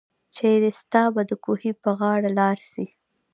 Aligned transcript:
چيري 0.35 0.71
ستاه 0.81 1.07
به 1.15 1.21
دکوهي 1.29 1.71
په 1.81 1.89
غاړه 1.99 2.29
لار 2.39 2.57
شي 2.69 2.85